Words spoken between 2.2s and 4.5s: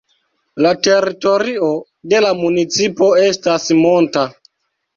la municipo estas monta.